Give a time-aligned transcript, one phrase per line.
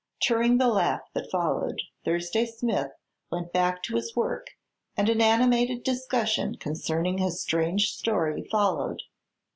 [0.27, 2.89] During the laugh that followed, Thursday Smith
[3.31, 4.47] went back to his work
[4.97, 9.03] and an animated discussion concerning his strange story followed.